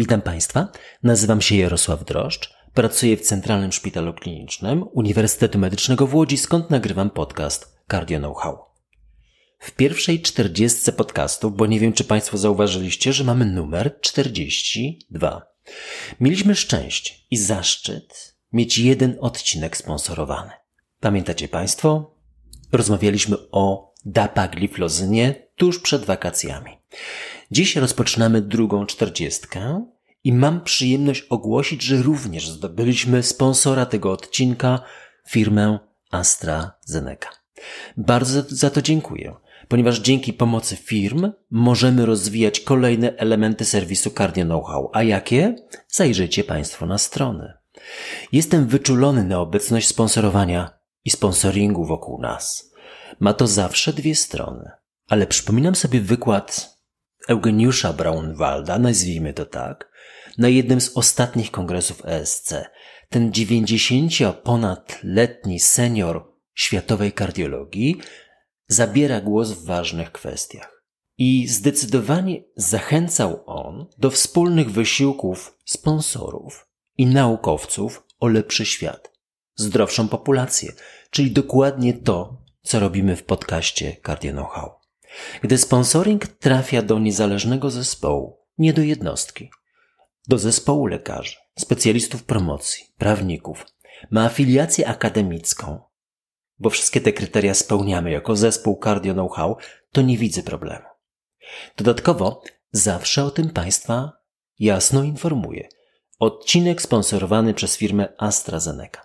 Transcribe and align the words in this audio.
Witam 0.00 0.22
Państwa, 0.22 0.68
nazywam 1.02 1.40
się 1.40 1.56
Jarosław 1.56 2.04
Droszcz, 2.04 2.54
pracuję 2.74 3.16
w 3.16 3.20
Centralnym 3.20 3.72
Szpitalu 3.72 4.14
Klinicznym 4.14 4.84
Uniwersytetu 4.92 5.58
Medycznego 5.58 6.06
w 6.06 6.14
Łodzi, 6.14 6.36
skąd 6.36 6.70
nagrywam 6.70 7.10
podcast 7.10 7.78
Cardio 7.90 8.18
Know-how. 8.18 8.58
W 9.58 9.70
pierwszej 9.70 10.22
czterdziestce 10.22 10.92
podcastów, 10.92 11.56
bo 11.56 11.66
nie 11.66 11.80
wiem 11.80 11.92
czy 11.92 12.04
Państwo 12.04 12.38
zauważyliście, 12.38 13.12
że 13.12 13.24
mamy 13.24 13.44
numer 13.44 14.00
42. 14.00 15.42
Mieliśmy 16.20 16.54
szczęście 16.54 17.14
i 17.30 17.36
zaszczyt 17.36 18.36
mieć 18.52 18.78
jeden 18.78 19.16
odcinek 19.20 19.76
sponsorowany. 19.76 20.50
Pamiętacie 21.00 21.48
Państwo? 21.48 22.14
Rozmawialiśmy 22.72 23.36
o 23.52 23.94
dapagliflozynie 24.04 25.46
tuż 25.56 25.80
przed 25.80 26.04
wakacjami. 26.04 26.80
Dziś 27.50 27.76
rozpoczynamy 27.76 28.40
drugą 28.42 28.86
czterdziestkę 28.86 29.86
i 30.24 30.32
mam 30.32 30.60
przyjemność 30.60 31.22
ogłosić, 31.22 31.82
że 31.82 32.02
również 32.02 32.50
zdobyliśmy 32.50 33.22
sponsora 33.22 33.86
tego 33.86 34.12
odcinka, 34.12 34.80
firmę 35.28 35.78
AstraZeneca. 36.10 37.28
Bardzo 37.96 38.42
za 38.48 38.70
to 38.70 38.82
dziękuję, 38.82 39.34
ponieważ 39.68 39.98
dzięki 39.98 40.32
pomocy 40.32 40.76
firm 40.76 41.32
możemy 41.50 42.06
rozwijać 42.06 42.60
kolejne 42.60 43.16
elementy 43.16 43.64
serwisu 43.64 44.10
Cardio 44.10 44.44
Know-how. 44.44 44.90
A 44.92 45.02
jakie? 45.02 45.56
Zajrzyjcie 45.88 46.44
Państwo 46.44 46.86
na 46.86 46.98
stronę. 46.98 47.58
Jestem 48.32 48.66
wyczulony 48.66 49.24
na 49.24 49.40
obecność 49.40 49.88
sponsorowania 49.88 50.70
i 51.04 51.10
sponsoringu 51.10 51.84
wokół 51.84 52.20
nas. 52.20 52.72
Ma 53.20 53.32
to 53.32 53.46
zawsze 53.46 53.92
dwie 53.92 54.14
strony. 54.14 54.70
Ale 55.08 55.26
przypominam 55.26 55.74
sobie 55.74 56.00
wykład 56.00 56.76
Eugeniusza 57.28 57.92
Braunwalda, 57.92 58.78
nazwijmy 58.78 59.34
to 59.34 59.46
tak, 59.46 59.89
na 60.38 60.48
jednym 60.48 60.80
z 60.80 60.96
ostatnich 60.96 61.50
kongresów 61.50 62.02
ESC. 62.04 62.54
Ten 63.08 63.30
90-ponadletni 63.30 65.58
senior 65.58 66.32
światowej 66.54 67.12
kardiologii 67.12 68.00
zabiera 68.68 69.20
głos 69.20 69.50
w 69.50 69.64
ważnych 69.64 70.12
kwestiach. 70.12 70.82
I 71.18 71.48
zdecydowanie 71.48 72.42
zachęcał 72.56 73.42
on 73.46 73.86
do 73.98 74.10
wspólnych 74.10 74.70
wysiłków 74.70 75.58
sponsorów 75.64 76.68
i 76.96 77.06
naukowców 77.06 78.06
o 78.20 78.28
lepszy 78.28 78.66
świat, 78.66 79.12
zdrowszą 79.56 80.08
populację, 80.08 80.72
czyli 81.10 81.30
dokładnie 81.30 81.94
to, 81.94 82.42
co 82.62 82.80
robimy 82.80 83.16
w 83.16 83.24
podcaście 83.24 83.96
Cardio 84.06 84.32
Know-how. 84.32 84.70
Gdy 85.42 85.58
sponsoring 85.58 86.26
trafia 86.26 86.82
do 86.82 86.98
niezależnego 86.98 87.70
zespołu, 87.70 88.38
nie 88.58 88.72
do 88.72 88.82
jednostki, 88.82 89.50
do 90.30 90.38
zespołu 90.38 90.86
lekarzy, 90.86 91.36
specjalistów 91.58 92.24
promocji, 92.24 92.84
prawników, 92.98 93.66
ma 94.10 94.24
afiliację 94.24 94.88
akademicką, 94.88 95.80
bo 96.58 96.70
wszystkie 96.70 97.00
te 97.00 97.12
kryteria 97.12 97.54
spełniamy 97.54 98.10
jako 98.10 98.36
zespół 98.36 98.80
Cardio 98.84 99.14
Know-how, 99.14 99.56
to 99.92 100.02
nie 100.02 100.18
widzę 100.18 100.42
problemu. 100.42 100.86
Dodatkowo 101.76 102.42
zawsze 102.72 103.24
o 103.24 103.30
tym 103.30 103.50
Państwa 103.50 104.12
jasno 104.58 105.02
informuję. 105.02 105.68
Odcinek 106.18 106.82
sponsorowany 106.82 107.54
przez 107.54 107.76
firmę 107.76 108.08
AstraZeneca. 108.18 109.00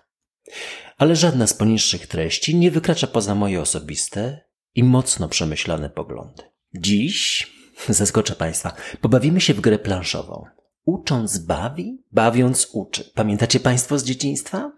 Ale 0.98 1.16
żadna 1.16 1.46
z 1.46 1.54
poniższych 1.54 2.06
treści 2.06 2.56
nie 2.56 2.70
wykracza 2.70 3.06
poza 3.06 3.34
moje 3.34 3.60
osobiste 3.60 4.40
i 4.74 4.84
mocno 4.84 5.28
przemyślane 5.28 5.90
poglądy. 5.90 6.42
Dziś, 6.74 7.46
zaskoczę 7.88 8.34
Państwa, 8.34 8.72
pobawimy 9.00 9.40
się 9.40 9.54
w 9.54 9.60
grę 9.60 9.78
planszową. 9.78 10.56
Ucząc 10.86 11.38
bawi, 11.38 11.98
bawiąc 12.12 12.68
uczy. 12.72 13.10
Pamiętacie 13.14 13.60
Państwo 13.60 13.98
z 13.98 14.04
dzieciństwa? 14.04 14.72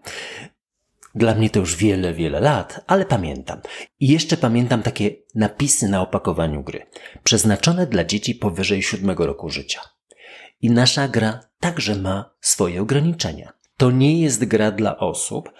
Dla 1.15 1.35
mnie 1.35 1.51
to 1.51 1.61
już 1.61 1.77
wiele, 1.77 2.15
wiele 2.15 2.41
lat, 2.41 2.85
ale 2.87 3.05
pamiętam. 3.05 3.61
I 4.01 4.09
jeszcze 4.09 4.37
pamiętam 4.37 4.83
takie 4.83 5.11
napisy 5.35 5.89
na 5.89 6.03
opakowaniu 6.03 6.63
gry, 6.63 6.87
przeznaczone 7.25 7.87
dla 7.87 8.05
dzieci 8.05 8.35
powyżej 8.35 8.83
siódmego 8.83 9.27
roku 9.27 9.51
życia. 9.51 9.81
I 10.63 10.71
nasza 10.71 11.09
gra 11.09 11.41
także 11.61 11.95
ma 11.95 12.31
swoje 12.41 12.83
ograniczenia. 12.83 13.53
To 13.77 13.91
nie 13.91 14.21
jest 14.21 14.45
gra 14.45 14.71
dla 14.71 14.99
osób, 14.99 15.53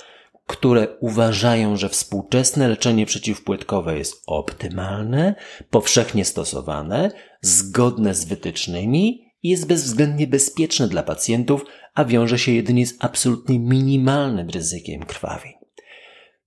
które 0.47 0.89
uważają, 1.01 1.77
że 1.77 1.89
współczesne 1.89 2.69
leczenie 2.69 3.07
przeciwpłytkowe 3.07 3.99
jest 3.99 4.23
optymalne, 4.27 5.35
powszechnie 5.71 6.25
stosowane, 6.25 7.11
zgodne 7.41 8.15
z 8.15 8.25
wytycznymi 8.25 9.28
jest 9.43 9.67
bezwzględnie 9.67 10.27
bezpieczne 10.27 10.89
dla 10.89 11.03
pacjentów, 11.03 11.65
a 11.95 12.05
wiąże 12.05 12.39
się 12.39 12.53
jedynie 12.53 12.87
z 12.87 12.95
absolutnie 12.99 13.59
minimalnym 13.59 14.51
ryzykiem 14.51 15.03
krwawień. 15.03 15.53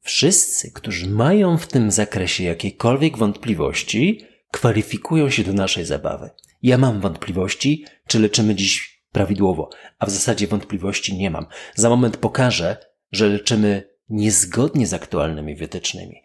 Wszyscy, 0.01 0.71
którzy 0.71 1.09
mają 1.09 1.57
w 1.57 1.67
tym 1.67 1.91
zakresie 1.91 2.43
jakiekolwiek 2.43 3.17
wątpliwości, 3.17 4.25
kwalifikują 4.51 5.29
się 5.29 5.43
do 5.43 5.53
naszej 5.53 5.85
zabawy. 5.85 6.29
Ja 6.63 6.77
mam 6.77 7.01
wątpliwości, 7.01 7.85
czy 8.07 8.19
leczymy 8.19 8.55
dziś 8.55 9.01
prawidłowo, 9.11 9.69
a 9.99 10.05
w 10.05 10.09
zasadzie 10.09 10.47
wątpliwości 10.47 11.17
nie 11.17 11.31
mam. 11.31 11.45
Za 11.75 11.89
moment 11.89 12.17
pokażę, 12.17 12.77
że 13.11 13.29
leczymy 13.29 13.89
niezgodnie 14.09 14.87
z 14.87 14.93
aktualnymi 14.93 15.55
wytycznymi. 15.55 16.23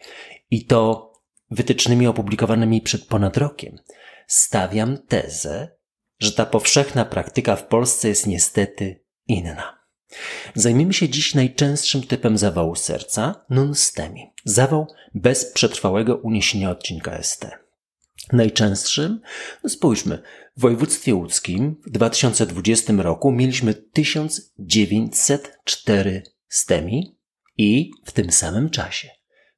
I 0.51 0.65
to 0.65 1.13
wytycznymi 1.51 2.07
opublikowanymi 2.07 2.81
przed 2.81 3.05
ponad 3.05 3.37
rokiem. 3.37 3.79
Stawiam 4.27 4.99
tezę, 4.99 5.76
że 6.19 6.33
ta 6.33 6.47
powszechna 6.47 7.05
praktyka 7.05 7.57
w 7.57 7.67
Polsce 7.67 8.09
jest 8.09 8.27
niestety 8.27 9.05
inna. 9.27 9.79
Zajmiemy 10.55 10.93
się 10.93 11.09
dziś 11.09 11.35
najczęstszym 11.35 12.03
typem 12.03 12.39
zawału 12.39 12.75
serca, 12.75 13.45
non-STEMI. 13.51 14.33
Zawał 14.45 14.87
bez 15.15 15.53
przetrwałego 15.53 16.17
uniesienia 16.17 16.71
odcinka 16.71 17.23
ST. 17.23 17.51
Najczęstszym? 18.33 19.21
No 19.65 19.71
spójrzmy, 19.71 20.23
w 20.57 20.61
województwie 20.61 21.15
łódzkim 21.15 21.81
w 21.87 21.91
2020 21.91 22.93
roku 22.93 23.33
mieliśmy 23.33 23.75
1904 23.75 26.23
STEMI, 26.49 27.17
i 27.59 27.91
w 28.05 28.13
tym 28.13 28.33
samym 28.33 28.71
czasie, 28.71 29.09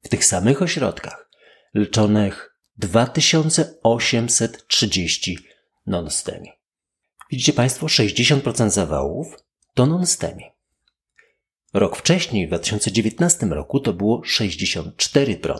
w 0.01 0.09
tych 0.09 0.25
samych 0.25 0.61
ośrodkach, 0.61 1.29
leczonych 1.73 2.55
2830 2.77 5.37
non-STEMI. 5.85 6.49
Widzicie 7.31 7.53
Państwo, 7.53 7.85
60% 7.85 8.69
zawałów 8.69 9.43
to 9.73 9.85
non-STEMI. 9.85 10.43
Rok 11.73 11.97
wcześniej, 11.97 12.45
w 12.45 12.49
2019 12.49 13.45
roku, 13.45 13.79
to 13.79 13.93
było 13.93 14.21
64%. 14.21 15.59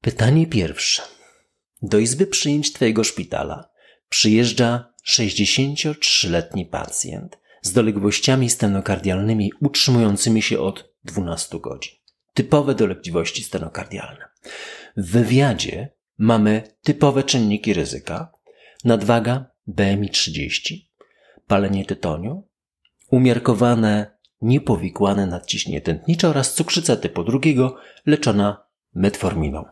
Pytanie 0.00 0.46
pierwsze. 0.46 1.02
Do 1.82 1.98
izby 1.98 2.26
przyjęć 2.26 2.72
Twojego 2.72 3.04
szpitala 3.04 3.68
przyjeżdża 4.08 4.94
63-letni 5.08 6.66
pacjent 6.66 7.38
z 7.62 7.72
dolegliwościami 7.72 8.50
stenokardialnymi 8.50 9.52
utrzymującymi 9.60 10.42
się 10.42 10.60
od 10.60 10.94
12 11.04 11.60
godzin. 11.60 11.94
Typowe 12.34 12.74
dolegliwości 12.74 13.44
stenokardialne. 13.44 14.28
W 14.96 15.10
wywiadzie 15.10 15.88
mamy 16.18 16.62
typowe 16.82 17.22
czynniki 17.22 17.74
ryzyka, 17.74 18.32
nadwaga 18.84 19.50
BMI 19.66 20.10
30, 20.10 20.90
palenie 21.46 21.84
tytoniu, 21.84 22.48
umiarkowane 23.10 24.18
niepowikłane 24.42 25.26
nadciśnienie 25.26 25.80
tętnicze 25.80 26.28
oraz 26.28 26.54
cukrzyca 26.54 26.96
typu 26.96 27.24
drugiego 27.24 27.76
leczona 28.06 28.66
metforminą. 28.94 29.64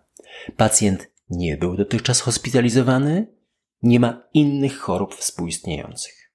Pacjent 0.56 1.10
nie 1.30 1.56
był 1.56 1.76
dotychczas 1.76 2.20
hospitalizowany, 2.20 3.36
nie 3.82 4.00
ma 4.00 4.28
innych 4.34 4.78
chorób 4.78 5.14
współistniejących. 5.14 6.32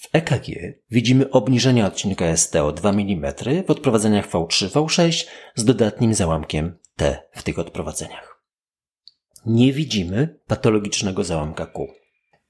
W 0.00 0.08
EKG 0.12 0.46
widzimy 0.90 1.30
obniżenie 1.30 1.86
odcinka 1.86 2.36
ST 2.36 2.56
o 2.56 2.72
2 2.72 2.90
mm 2.90 3.34
w 3.66 3.70
odprowadzeniach 3.70 4.30
V3, 4.30 4.68
V6 4.68 5.26
z 5.54 5.64
dodatnim 5.64 6.14
załamkiem 6.14 6.78
T 6.96 7.22
w 7.32 7.42
tych 7.42 7.58
odprowadzeniach. 7.58 8.42
Nie 9.46 9.72
widzimy 9.72 10.38
patologicznego 10.46 11.24
załamka 11.24 11.66
Q. 11.66 12.01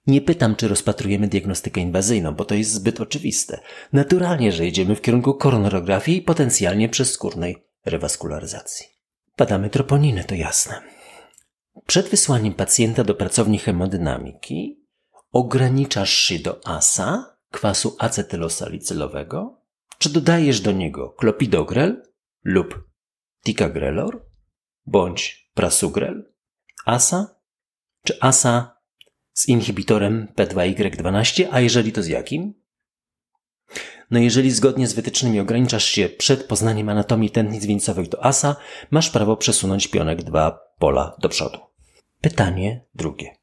Nie 0.06 0.20
pytam, 0.20 0.56
czy 0.56 0.68
rozpatrujemy 0.68 1.28
diagnostykę 1.28 1.80
inwazyjną, 1.80 2.34
bo 2.34 2.44
to 2.44 2.54
jest 2.54 2.72
zbyt 2.72 3.00
oczywiste. 3.00 3.60
Naturalnie, 3.92 4.52
że 4.52 4.66
idziemy 4.66 4.96
w 4.96 5.00
kierunku 5.00 5.34
koronarografii 5.34 6.18
i 6.18 6.22
potencjalnie 6.22 6.88
przezskórnej 6.88 7.66
rewaskularyzacji. 7.84 8.86
Badamy 9.38 9.70
troponiny, 9.70 10.24
to 10.24 10.34
jasne. 10.34 10.82
Przed 11.86 12.08
wysłaniem 12.08 12.54
pacjenta 12.54 13.04
do 13.04 13.14
pracowni 13.14 13.58
hemodynamiki 13.58 14.82
ograniczasz 15.32 16.12
się 16.12 16.38
do 16.38 16.66
ASA 16.66 17.36
kwasu 17.50 17.96
acetylosalicylowego? 17.98 19.58
Czy 19.98 20.10
dodajesz 20.10 20.60
do 20.60 20.72
niego 20.72 21.10
klopidogrel 21.10 22.02
lub 22.44 22.88
ticagrelor 23.44 24.26
bądź 24.86 25.50
prasugrel? 25.54 26.32
ASA 26.86 27.34
czy 28.04 28.20
ASA 28.20 28.81
z 29.32 29.48
inhibitorem 29.48 30.28
P2Y12, 30.36 31.46
a 31.50 31.60
jeżeli 31.60 31.92
to 31.92 32.02
z 32.02 32.06
jakim? 32.06 32.54
No 34.10 34.18
jeżeli 34.18 34.50
zgodnie 34.50 34.86
z 34.86 34.92
wytycznymi 34.92 35.40
ograniczasz 35.40 35.84
się 35.84 36.08
przed 36.08 36.44
poznaniem 36.44 36.88
anatomii 36.88 37.30
tętnic 37.30 37.66
wieńcowych 37.66 38.08
do 38.08 38.24
asa, 38.24 38.56
masz 38.90 39.10
prawo 39.10 39.36
przesunąć 39.36 39.88
pionek 39.88 40.22
dwa 40.22 40.60
pola 40.78 41.16
do 41.18 41.28
przodu. 41.28 41.58
Pytanie 42.20 42.84
drugie. 42.94 43.36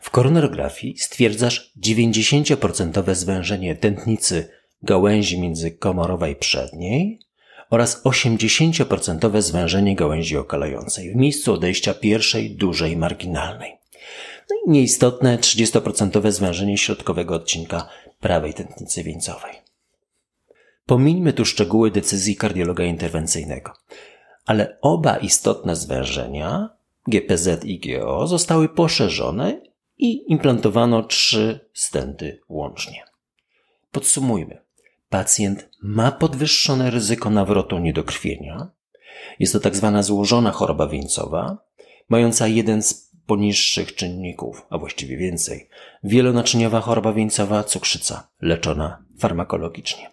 W 0.00 0.10
koronarografii 0.10 0.98
stwierdzasz 0.98 1.72
90% 1.84 3.14
zwężenie 3.14 3.76
tętnicy 3.76 4.48
gałęzi 4.82 5.40
międzykomorowej 5.40 6.36
przedniej 6.36 7.20
oraz 7.70 8.04
80% 8.04 9.42
zwężenie 9.42 9.96
gałęzi 9.96 10.36
okalającej 10.36 11.12
w 11.12 11.16
miejscu 11.16 11.52
odejścia 11.52 11.94
pierwszej 11.94 12.56
dużej 12.56 12.96
marginalnej. 12.96 13.72
No 14.50 14.56
i 14.66 14.70
nieistotne 14.70 15.38
30% 15.38 16.30
zwężenie 16.30 16.78
środkowego 16.78 17.34
odcinka 17.34 17.88
prawej 18.20 18.54
tętnicy 18.54 19.02
wieńcowej. 19.02 19.54
Pomińmy 20.86 21.32
tu 21.32 21.44
szczegóły 21.44 21.90
decyzji 21.90 22.36
kardiologa 22.36 22.84
interwencyjnego, 22.84 23.72
ale 24.46 24.78
oba 24.80 25.16
istotne 25.16 25.76
zwężenia 25.76 26.68
GPZ 27.08 27.64
i 27.64 27.80
GO 27.80 28.26
zostały 28.26 28.68
poszerzone 28.68 29.60
i 29.98 30.32
implantowano 30.32 31.02
trzy 31.02 31.60
stenty 31.74 32.40
łącznie. 32.48 33.04
Podsumujmy. 33.92 34.58
Pacjent 35.08 35.68
ma 35.82 36.12
podwyższone 36.12 36.90
ryzyko 36.90 37.30
nawrotu 37.30 37.78
niedokrwienia. 37.78 38.68
Jest 39.38 39.52
to 39.52 39.60
tak 39.60 39.76
zwana 39.76 40.02
złożona 40.02 40.50
choroba 40.50 40.86
wieńcowa, 40.86 41.58
mająca 42.08 42.46
jeden 42.46 42.82
z 42.82 43.03
poniższych 43.26 43.94
czynników, 43.94 44.66
a 44.70 44.78
właściwie 44.78 45.16
więcej. 45.16 45.68
Wielonaczyniowa 46.04 46.80
choroba 46.80 47.12
wieńcowa, 47.12 47.64
cukrzyca, 47.64 48.28
leczona 48.40 49.04
farmakologicznie. 49.18 50.10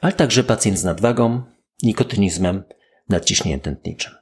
Ale 0.00 0.12
także 0.12 0.44
pacjent 0.44 0.78
z 0.78 0.84
nadwagą, 0.84 1.42
nikotynizmem, 1.82 2.62
nadciśnieniem 3.08 3.60
tętniczym. 3.60 4.12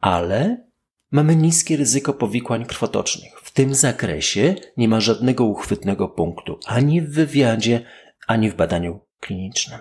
Ale 0.00 0.66
mamy 1.10 1.36
niskie 1.36 1.76
ryzyko 1.76 2.12
powikłań 2.12 2.64
krwotocznych. 2.64 3.40
W 3.40 3.50
tym 3.50 3.74
zakresie 3.74 4.54
nie 4.76 4.88
ma 4.88 5.00
żadnego 5.00 5.44
uchwytnego 5.44 6.08
punktu 6.08 6.58
ani 6.66 7.00
w 7.00 7.10
wywiadzie, 7.10 7.84
ani 8.26 8.50
w 8.50 8.54
badaniu 8.54 9.00
klinicznym. 9.20 9.78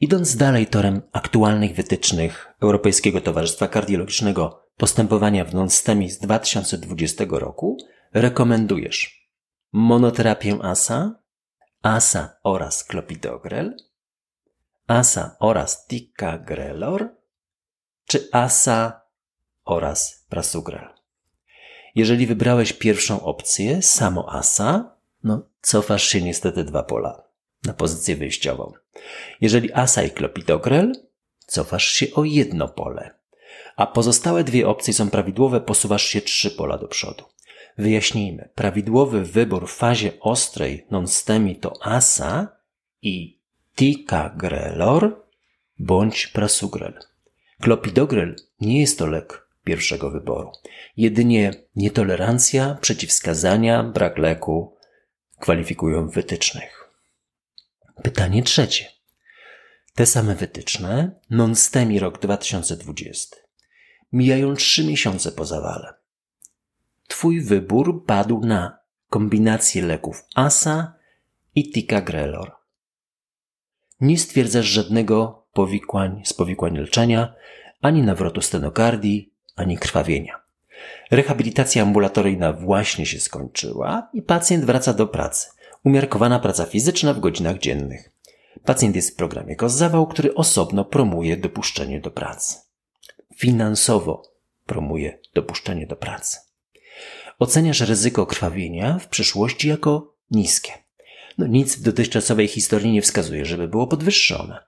Idąc 0.00 0.36
dalej 0.36 0.66
torem 0.66 1.02
aktualnych 1.12 1.74
wytycznych 1.74 2.54
Europejskiego 2.60 3.20
Towarzystwa 3.20 3.68
Kardiologicznego 3.68 4.59
postępowania 4.80 5.44
w 5.44 5.54
non-STEMI 5.54 6.10
z 6.10 6.18
2020 6.18 7.24
roku, 7.30 7.78
rekomendujesz 8.12 9.30
monoterapię 9.72 10.58
ASA, 10.62 11.14
ASA 11.82 12.36
oraz 12.42 12.84
klopidogrel, 12.84 13.76
ASA 14.86 15.36
oraz 15.40 15.86
ticagrelor, 15.86 17.08
czy 18.06 18.28
ASA 18.32 19.00
oraz 19.64 20.26
prasugrel. 20.28 20.88
Jeżeli 21.94 22.26
wybrałeś 22.26 22.72
pierwszą 22.72 23.22
opcję, 23.22 23.82
samo 23.82 24.32
ASA, 24.32 24.96
no 25.24 25.48
cofasz 25.62 26.04
się 26.04 26.22
niestety 26.22 26.64
dwa 26.64 26.82
pola 26.82 27.22
na 27.64 27.72
pozycję 27.72 28.16
wyjściową. 28.16 28.72
Jeżeli 29.40 29.72
ASA 29.72 30.02
i 30.02 30.10
klopidogrel, 30.10 30.92
cofasz 31.46 31.88
się 31.88 32.06
o 32.14 32.24
jedno 32.24 32.68
pole. 32.68 33.19
A 33.80 33.86
pozostałe 33.86 34.44
dwie 34.44 34.68
opcje 34.68 34.94
są 34.94 35.10
prawidłowe, 35.10 35.60
posuwasz 35.60 36.06
się 36.06 36.20
trzy 36.20 36.50
pola 36.50 36.78
do 36.78 36.88
przodu. 36.88 37.24
Wyjaśnijmy. 37.78 38.48
Prawidłowy 38.54 39.24
wybór 39.24 39.68
w 39.68 39.74
fazie 39.74 40.12
ostrej 40.20 40.86
non-STEMI 40.90 41.56
to 41.56 41.72
ASA 41.82 42.48
i 43.02 43.40
ticagrelor 43.76 45.24
bądź 45.78 46.26
prasugrel. 46.26 46.98
Klopidogrel 47.60 48.36
nie 48.60 48.80
jest 48.80 48.98
to 48.98 49.06
lek 49.06 49.46
pierwszego 49.64 50.10
wyboru. 50.10 50.52
Jedynie 50.96 51.52
nietolerancja, 51.76 52.78
przeciwwskazania, 52.80 53.82
brak 53.82 54.18
leku 54.18 54.76
kwalifikują 55.38 56.08
wytycznych. 56.08 56.90
Pytanie 58.02 58.42
trzecie. 58.42 58.86
Te 59.94 60.06
same 60.06 60.34
wytyczne, 60.34 61.20
non-STEMI 61.30 61.98
rok 61.98 62.18
2020. 62.18 63.49
Mijają 64.12 64.54
trzy 64.54 64.84
miesiące 64.84 65.32
po 65.32 65.44
zawale. 65.44 65.94
Twój 67.08 67.40
wybór 67.40 68.04
padł 68.06 68.40
na 68.40 68.78
kombinację 69.08 69.82
leków 69.82 70.24
ASA 70.34 70.94
i 71.54 71.72
ticagrelor. 71.72 72.52
Nie 74.00 74.18
stwierdzasz 74.18 74.66
żadnego 74.66 75.46
powikłań 75.52 76.22
z 76.24 76.32
powikłań 76.32 76.76
leczenia, 76.76 77.34
ani 77.82 78.02
nawrotu 78.02 78.42
stenokardii, 78.42 79.34
ani 79.56 79.78
krwawienia. 79.78 80.40
Rehabilitacja 81.10 81.82
ambulatoryjna 81.82 82.52
właśnie 82.52 83.06
się 83.06 83.20
skończyła 83.20 84.10
i 84.12 84.22
pacjent 84.22 84.64
wraca 84.64 84.94
do 84.94 85.06
pracy. 85.06 85.48
Umiarkowana 85.84 86.38
praca 86.38 86.66
fizyczna 86.66 87.14
w 87.14 87.20
godzinach 87.20 87.58
dziennych. 87.58 88.10
Pacjent 88.64 88.96
jest 88.96 89.10
w 89.10 89.16
programie 89.16 89.56
COS-zawał, 89.56 90.06
który 90.06 90.34
osobno 90.34 90.84
promuje 90.84 91.36
dopuszczenie 91.36 92.00
do 92.00 92.10
pracy. 92.10 92.69
Finansowo 93.40 94.22
promuje 94.66 95.18
dopuszczenie 95.34 95.86
do 95.86 95.96
pracy. 95.96 96.38
Oceniasz 97.38 97.80
ryzyko 97.80 98.26
krwawienia 98.26 98.98
w 98.98 99.08
przyszłości 99.08 99.68
jako 99.68 100.14
niskie. 100.30 100.72
No 101.38 101.46
nic 101.46 101.76
w 101.76 101.82
dotychczasowej 101.82 102.48
historii 102.48 102.92
nie 102.92 103.02
wskazuje, 103.02 103.44
żeby 103.44 103.68
było 103.68 103.86
podwyższone. 103.86 104.64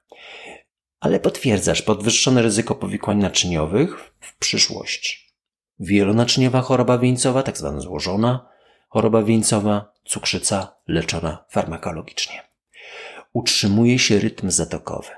Ale 1.01 1.21
potwierdzasz 1.21 1.83
podwyższone 1.83 2.43
ryzyko 2.43 2.75
powikłań 2.75 3.19
naczyniowych 3.19 4.13
w 4.21 4.39
przyszłości. 4.39 5.33
Wielonaczyniowa 5.81 6.61
choroba 6.61 6.99
wieńcowa, 6.99 7.43
tak 7.43 7.59
zwana 7.59 7.81
złożona 7.81 8.49
choroba 8.89 9.23
wieńcowa, 9.23 9.93
cukrzyca 10.05 10.77
leczona 10.89 11.45
farmakologicznie. 11.49 12.43
Utrzymuje 13.33 13.99
się 13.99 14.19
rytm 14.19 14.51
zatokowy. 14.51 15.11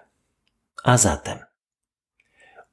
A 0.85 0.99
zatem 0.99 1.39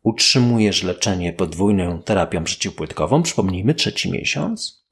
utrzymujesz 0.03 0.83
leczenie 0.83 1.33
podwójną 1.33 2.03
terapią 2.03 2.43
przeciwpłytkową, 2.43 3.23
przypomnijmy 3.23 3.73
trzeci 3.73 4.11
miesiąc, 4.11 4.85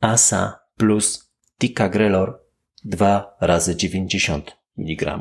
ASA 0.00 0.60
plus 0.76 1.32
ticagrelor 1.58 2.40
2 2.84 3.36
razy 3.40 3.76
90 3.76 4.56
mg. 4.78 5.18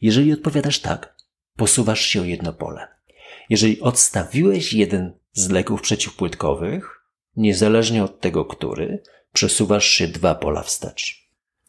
Jeżeli 0.00 0.32
odpowiadasz 0.32 0.80
tak, 0.80 1.16
posuwasz 1.56 2.00
się 2.00 2.20
o 2.20 2.24
jedno 2.24 2.52
pole. 2.52 2.88
Jeżeli 3.50 3.80
odstawiłeś 3.80 4.72
jeden 4.72 5.18
z 5.32 5.50
leków 5.50 5.82
przeciwpłytkowych, 5.82 7.04
niezależnie 7.36 8.04
od 8.04 8.20
tego, 8.20 8.44
który, 8.44 9.02
przesuwasz 9.32 9.86
się 9.86 10.08
dwa 10.08 10.34
pola 10.34 10.62
wstecz. 10.62 11.28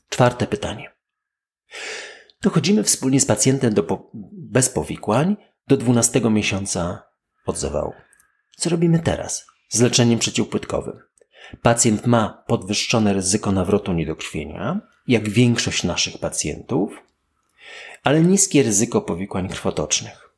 Czwarte 0.10 0.48
pytanie. 0.48 0.92
Dochodzimy 2.42 2.84
wspólnie 2.84 3.20
z 3.20 3.26
pacjentem 3.26 3.74
do 3.74 3.84
po- 3.84 4.12
bez 4.34 4.70
powikłań 4.70 5.36
do 5.70 5.78
12 5.78 6.22
miesiąca 6.22 7.04
od 7.46 7.58
zawału. 7.58 7.94
Co 8.58 8.70
robimy 8.70 9.00
teraz 9.00 9.48
z 9.70 9.82
leczeniem 9.82 10.20
przeciwpłytkowym? 10.20 11.00
Pacjent 11.62 12.06
ma 12.06 12.44
podwyższone 12.48 13.14
ryzyko 13.14 13.52
nawrotu 13.52 13.94
niedokrwienia, 13.94 14.80
jak 15.08 15.30
większość 15.30 15.84
naszych 15.84 16.18
pacjentów, 16.18 17.04
ale 18.04 18.22
niskie 18.22 18.64
ryzyko 18.64 19.02
powikłań 19.02 19.50
krwotocznych. 19.50 20.30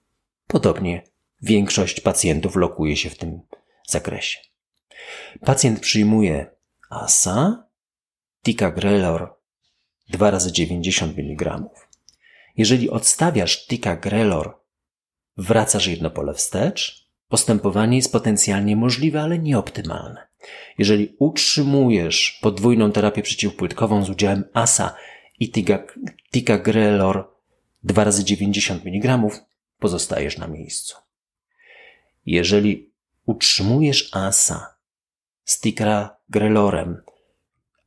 Podobnie 0.48 1.04
większość 1.42 2.02
pacjentów 2.02 2.56
lokuje 2.56 2.98
się 2.98 3.10
w 3.10 3.18
tym 3.18 3.42
zakresie. 3.88 4.40
Pacjent 5.46 5.80
przyjmuje 5.80 6.52
ASA, 6.90 7.68
ticagrelor 8.44 9.36
2 10.10 10.32
razy 10.32 10.52
90 10.52 11.18
mg. 11.18 11.64
Jeżeli 12.58 12.90
odstawiasz 12.90 13.68
ticagrelor, 13.68 14.61
wracasz 15.42 15.88
jedno 15.88 16.10
pole 16.10 16.34
wstecz, 16.34 17.08
postępowanie 17.30 17.98
jest 17.98 18.12
potencjalnie 18.12 18.76
możliwe, 18.76 19.22
ale 19.22 19.40
nieoptymalne. 19.40 20.28
Jeżeli 20.78 21.16
utrzymujesz 21.20 22.40
podwójną 22.42 22.92
terapię 22.92 23.22
przeciwpłytkową 23.22 24.06
z 24.06 24.10
udziałem 24.10 24.44
ASA 24.54 24.96
i 25.40 25.52
ticagrelor 26.32 27.28
2 27.84 28.04
razy 28.04 28.24
90 28.24 28.86
mg, 28.86 29.30
pozostajesz 29.80 30.38
na 30.38 30.48
miejscu. 30.48 30.96
Jeżeli 32.26 32.92
utrzymujesz 33.26 34.10
ASA 34.14 34.76
z 35.44 35.62
ticagrelorem, 35.62 37.02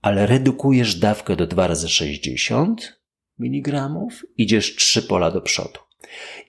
ale 0.03 0.27
redukujesz 0.27 0.95
dawkę 0.95 1.37
do 1.37 1.47
2 1.47 1.67
razy 1.67 1.89
60 1.89 3.01
mg, 3.39 3.91
idziesz 4.37 4.77
trzy 4.77 5.03
pola 5.03 5.31
do 5.31 5.41
przodu. 5.41 5.84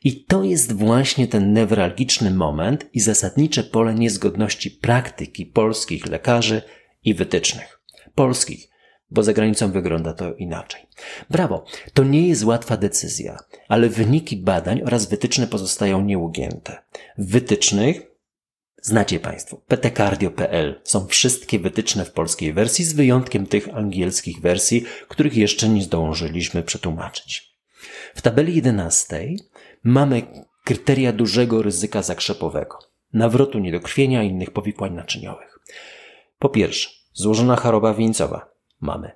I 0.04 0.24
to 0.24 0.44
jest 0.44 0.74
właśnie 0.74 1.28
ten 1.28 1.54
newralgiczny 1.54 2.32
moment 2.32 2.86
i 2.94 3.00
zasadnicze 3.00 3.64
pole 3.64 3.94
niezgodności 3.94 4.72
praktyki 4.72 5.46
polskich 5.46 6.08
lekarzy 6.08 6.62
i 7.04 7.14
wytycznych. 7.14 7.80
Polskich, 8.16 8.70
bo 9.12 9.24
za 9.24 9.34
granicą 9.34 9.72
wygląda 9.72 10.14
to 10.14 10.34
inaczej. 10.34 10.82
Brawo, 11.30 11.66
to 11.94 12.04
nie 12.04 12.28
jest 12.28 12.44
łatwa 12.44 12.78
decyzja, 12.78 13.38
ale 13.68 13.90
wyniki 13.90 14.38
badań 14.38 14.82
oraz 14.86 15.10
wytyczne 15.10 15.48
pozostają 15.48 16.02
nieugięte. 16.02 16.78
W 17.18 17.32
wytycznych 17.32 18.16
Znacie 18.86 19.20
Państwo, 19.20 19.62
ptcardio.pl 19.68 20.82
są 20.84 21.08
wszystkie 21.08 21.60
wytyczne 21.60 22.06
w 22.06 22.12
polskiej 22.12 22.54
wersji, 22.54 22.86
z 22.86 22.94
wyjątkiem 22.94 23.46
tych 23.46 23.76
angielskich 23.76 24.42
wersji, 24.42 24.86
których 25.08 25.38
jeszcze 25.38 25.70
nie 25.70 25.82
zdążyliśmy 25.82 26.64
przetłumaczyć. 26.64 27.55
W 28.16 28.22
tabeli 28.22 28.56
11 28.56 29.28
mamy 29.84 30.22
kryteria 30.64 31.14
dużego 31.14 31.62
ryzyka 31.62 32.02
zakrzepowego, 32.02 32.80
nawrotu 33.14 33.60
niedokrwienia 33.60 34.24
i 34.24 34.28
innych 34.30 34.52
powikłań 34.52 34.94
naczyniowych. 34.94 35.60
Po 36.40 36.50
pierwsze, 36.50 36.90
złożona 37.14 37.56
choroba 37.56 37.94
wieńcowa. 37.94 38.50
Mamy 38.82 39.12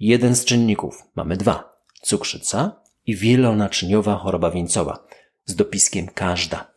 jeden 0.00 0.36
z 0.36 0.44
czynników, 0.44 1.02
mamy 1.14 1.36
dwa. 1.36 1.78
Cukrzyca 2.02 2.80
i 3.06 3.16
wielonaczyniowa 3.16 4.16
choroba 4.16 4.50
wieńcowa 4.50 5.06
z 5.44 5.54
dopiskiem 5.54 6.08
każda. 6.14 6.70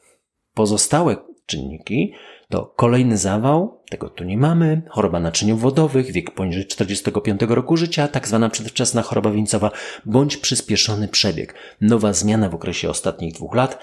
Pozostałe 0.53 1.17
czynniki 1.45 2.13
to 2.51 2.73
kolejny 2.75 3.17
zawał, 3.17 3.81
tego 3.89 4.09
tu 4.09 4.23
nie 4.23 4.37
mamy, 4.37 4.81
choroba 4.89 5.19
naczyniów 5.19 5.61
wodowych, 5.61 6.11
wiek 6.11 6.31
poniżej 6.31 6.67
45 6.67 7.41
roku 7.41 7.77
życia, 7.77 8.07
tak 8.07 8.27
zwana 8.27 8.49
przedwczesna 8.49 9.01
choroba 9.01 9.31
wieńcowa, 9.31 9.71
bądź 10.05 10.37
przyspieszony 10.37 11.07
przebieg, 11.07 11.55
nowa 11.81 12.13
zmiana 12.13 12.49
w 12.49 12.55
okresie 12.55 12.89
ostatnich 12.89 13.33
dwóch 13.33 13.55
lat, 13.55 13.79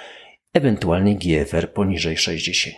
ewentualnie 0.52 1.16
GFR 1.16 1.72
poniżej 1.72 2.16
60. 2.16 2.76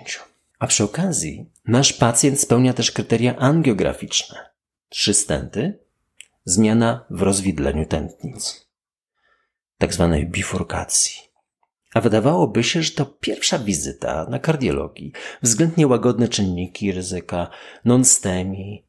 A 0.58 0.66
przy 0.66 0.84
okazji 0.84 1.50
nasz 1.66 1.92
pacjent 1.92 2.40
spełnia 2.40 2.72
też 2.72 2.92
kryteria 2.92 3.36
angiograficzne. 3.36 4.38
Trzy 4.88 5.14
stenty, 5.14 5.78
zmiana 6.44 7.04
w 7.10 7.22
rozwidleniu 7.22 7.86
tętnic, 7.86 8.66
tak 9.78 9.94
zwanej 9.94 10.26
bifurkacji. 10.26 11.29
A 11.94 12.00
wydawałoby 12.00 12.64
się, 12.64 12.82
że 12.82 12.90
to 12.90 13.06
pierwsza 13.06 13.58
wizyta 13.58 14.26
na 14.30 14.38
kardiologii, 14.38 15.12
względnie 15.42 15.86
łagodne 15.86 16.28
czynniki 16.28 16.92
ryzyka, 16.92 17.50
non-STEMI, 17.84 18.84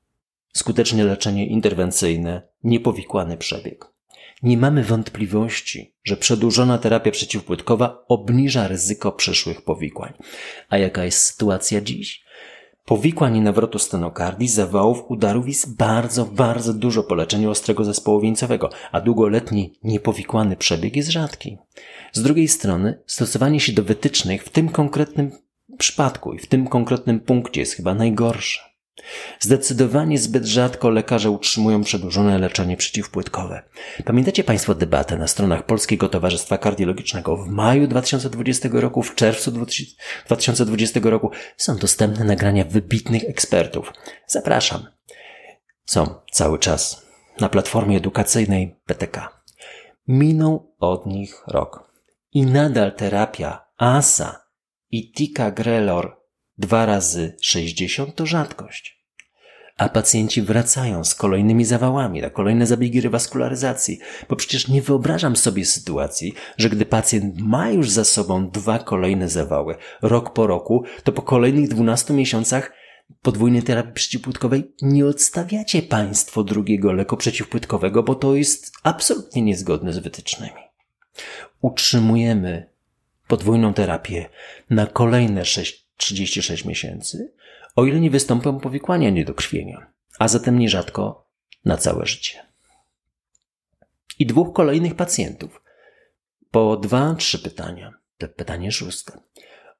skuteczne 0.53 1.03
leczenie 1.03 1.47
interwencyjne, 1.47 2.41
niepowikłany 2.63 3.37
przebieg. 3.37 3.85
Nie 4.43 4.57
mamy 4.57 4.83
wątpliwości, 4.83 5.95
że 6.03 6.17
przedłużona 6.17 6.77
terapia 6.77 7.11
przeciwpłytkowa 7.11 8.05
obniża 8.07 8.67
ryzyko 8.67 9.11
przyszłych 9.11 9.61
powikłań. 9.61 10.13
A 10.69 10.77
jaka 10.77 11.05
jest 11.05 11.25
sytuacja 11.25 11.81
dziś? 11.81 12.25
Powikłań 12.91 13.37
i 13.37 13.41
nawrotu 13.41 13.79
stenokardii, 13.79 14.47
zawałów, 14.47 15.03
udarów 15.07 15.47
jest 15.47 15.75
bardzo, 15.75 16.25
bardzo 16.25 16.73
dużo 16.73 17.03
po 17.03 17.15
leczeniu 17.15 17.49
ostrego 17.49 17.83
zespołu 17.83 18.19
wieńcowego, 18.19 18.69
a 18.91 19.01
długoletni, 19.01 19.73
niepowikłany 19.83 20.55
przebieg 20.55 20.95
jest 20.95 21.09
rzadki. 21.09 21.57
Z 22.13 22.21
drugiej 22.21 22.47
strony, 22.47 23.03
stosowanie 23.05 23.59
się 23.59 23.73
do 23.73 23.83
wytycznych 23.83 24.43
w 24.43 24.49
tym 24.49 24.69
konkretnym 24.69 25.31
przypadku 25.77 26.33
i 26.33 26.39
w 26.39 26.47
tym 26.47 26.67
konkretnym 26.67 27.19
punkcie 27.19 27.61
jest 27.61 27.73
chyba 27.73 27.93
najgorsze. 27.93 28.70
Zdecydowanie 29.39 30.17
zbyt 30.17 30.45
rzadko 30.45 30.89
lekarze 30.89 31.29
utrzymują 31.29 31.83
przedłużone 31.83 32.37
leczenie 32.37 32.77
przeciwpłytkowe. 32.77 33.63
Pamiętacie 34.05 34.43
Państwo 34.43 34.75
debatę 34.75 35.17
na 35.17 35.27
stronach 35.27 35.65
Polskiego 35.65 36.09
Towarzystwa 36.09 36.57
Kardiologicznego 36.57 37.37
w 37.37 37.47
maju 37.47 37.87
2020 37.87 38.69
roku, 38.71 39.03
w 39.03 39.15
czerwcu 39.15 39.51
2020 40.25 40.99
roku? 41.03 41.31
Są 41.57 41.77
dostępne 41.77 42.25
nagrania 42.25 42.63
wybitnych 42.65 43.23
ekspertów. 43.23 43.93
Zapraszam. 44.27 44.85
Są 45.85 46.15
cały 46.31 46.59
czas 46.59 47.05
na 47.39 47.49
platformie 47.49 47.97
edukacyjnej 47.97 48.79
PTK. 48.85 49.29
Minął 50.07 50.75
od 50.79 51.05
nich 51.05 51.43
rok. 51.47 51.91
I 52.31 52.45
nadal 52.45 52.91
terapia 52.95 53.65
ASA 53.77 54.45
i 54.91 55.11
Ticagrelor 55.11 56.20
Dwa 56.61 56.85
razy 56.85 57.37
60 57.41 58.15
to 58.15 58.25
rzadkość. 58.25 59.03
A 59.77 59.89
pacjenci 59.89 60.41
wracają 60.41 61.03
z 61.03 61.15
kolejnymi 61.15 61.65
zawałami 61.65 62.21
na 62.21 62.29
kolejne 62.29 62.67
zabiegi 62.67 63.01
rewaskularyzacji, 63.01 63.99
bo 64.29 64.35
przecież 64.35 64.67
nie 64.67 64.81
wyobrażam 64.81 65.35
sobie 65.35 65.65
sytuacji, 65.65 66.33
że 66.57 66.69
gdy 66.69 66.85
pacjent 66.85 67.39
ma 67.39 67.69
już 67.69 67.89
za 67.89 68.03
sobą 68.03 68.49
dwa 68.49 68.79
kolejne 68.79 69.29
zawały, 69.29 69.75
rok 70.01 70.33
po 70.33 70.47
roku, 70.47 70.83
to 71.03 71.11
po 71.11 71.21
kolejnych 71.21 71.67
12 71.67 72.13
miesiącach 72.13 72.73
podwójnej 73.21 73.63
terapii 73.63 73.93
przeciwpłytkowej 73.93 74.71
nie 74.81 75.05
odstawiacie 75.05 75.81
Państwo 75.81 76.43
drugiego 76.43 76.91
leku 76.91 77.17
przeciwpłytkowego, 77.17 78.03
bo 78.03 78.15
to 78.15 78.35
jest 78.35 78.71
absolutnie 78.83 79.41
niezgodne 79.41 79.93
z 79.93 79.97
wytycznymi. 79.97 80.61
Utrzymujemy 81.61 82.69
podwójną 83.27 83.73
terapię 83.73 84.29
na 84.69 84.87
kolejne 84.87 85.45
6 85.45 85.80
36 86.01 86.65
miesięcy, 86.65 87.33
o 87.75 87.85
ile 87.85 87.99
nie 87.99 88.09
wystąpią 88.09 88.59
powikłania 88.59 89.09
niedokrwienia, 89.09 89.91
a 90.19 90.27
zatem 90.27 90.59
nierzadko 90.59 91.27
na 91.65 91.77
całe 91.77 92.05
życie. 92.05 92.39
I 94.19 94.25
dwóch 94.25 94.53
kolejnych 94.53 94.95
pacjentów. 94.95 95.61
Po 96.51 96.77
dwa, 96.77 97.15
trzy 97.15 97.39
pytania. 97.39 97.93
To 98.17 98.27
pytanie 98.27 98.71
szóste. 98.71 99.19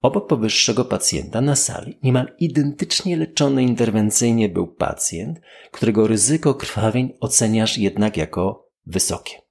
Obok 0.01 0.27
powyższego 0.27 0.85
pacjenta 0.85 1.41
na 1.41 1.55
sali 1.55 1.99
niemal 2.03 2.35
identycznie 2.39 3.17
leczony 3.17 3.63
interwencyjnie 3.63 4.49
był 4.49 4.67
pacjent, 4.67 5.39
którego 5.71 6.07
ryzyko 6.07 6.55
krwawień 6.55 7.17
oceniasz 7.19 7.77
jednak 7.77 8.17
jako 8.17 8.69
wysokie. 8.85 9.41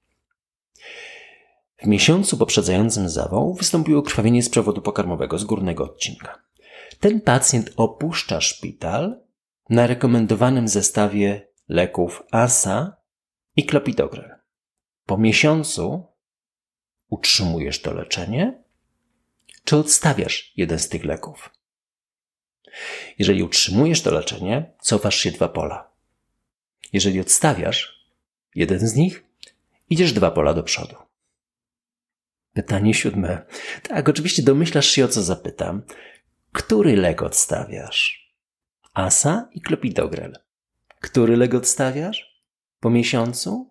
W 1.83 1.87
miesiącu 1.87 2.37
poprzedzającym 2.37 3.09
zawał 3.09 3.55
wystąpiło 3.55 4.03
krwawienie 4.03 4.43
z 4.43 4.49
przewodu 4.49 4.83
pokarmowego 4.83 5.39
z 5.39 5.45
górnego 5.45 5.85
odcinka. 5.85 6.43
Ten 7.01 7.21
pacjent 7.21 7.71
opuszcza 7.77 8.41
szpital 8.41 9.21
na 9.71 9.87
rekomendowanym 9.87 10.69
zestawie 10.69 11.49
leków 11.69 12.23
ASA 12.31 12.97
i 13.57 13.67
klopidogrel. 13.67 14.31
Po 15.07 15.19
miesiącu 15.19 16.07
utrzymujesz 17.09 17.83
to 17.83 17.95
leczenie, 17.95 18.63
czy 19.65 19.77
odstawiasz 19.77 20.53
jeden 20.57 20.79
z 20.79 20.89
tych 20.89 21.05
leków? 21.05 21.51
Jeżeli 23.19 23.43
utrzymujesz 23.43 24.03
to 24.03 24.11
leczenie, 24.11 24.73
cofasz 24.81 25.17
się 25.17 25.31
dwa 25.31 25.49
pola. 25.49 25.91
Jeżeli 26.93 27.21
odstawiasz 27.21 28.11
jeden 28.55 28.79
z 28.79 28.95
nich, 28.95 29.25
idziesz 29.91 30.13
dwa 30.13 30.31
pola 30.31 30.55
do 30.55 30.63
przodu. 30.63 30.97
Pytanie 32.53 32.95
siódme. 32.95 33.43
Tak, 33.89 34.09
oczywiście 34.09 34.43
domyślasz 34.43 34.87
się 34.87 35.05
o 35.05 35.09
co 35.09 35.23
zapytam. 35.23 35.83
Który 36.53 36.97
lek 36.97 37.23
odstawiasz? 37.23 38.35
Asa 38.95 39.49
i 39.53 39.61
klopidogrel. 39.61 40.33
Który 41.01 41.37
lek 41.37 41.55
odstawiasz? 41.55 42.45
Po 42.81 42.91
miesiącu? 42.91 43.71